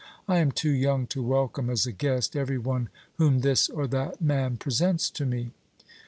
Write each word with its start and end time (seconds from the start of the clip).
I 0.27 0.39
am 0.39 0.51
too 0.51 0.71
young 0.71 1.05
to 1.13 1.21
welcome 1.21 1.69
as 1.69 1.85
a 1.85 1.91
guest 1.91 2.35
every 2.35 2.57
one 2.57 2.89
whom 3.17 3.41
this 3.41 3.69
or 3.69 3.85
that 3.89 4.19
man 4.19 4.57
presents 4.57 5.11
to 5.11 5.27
me. 5.27 5.51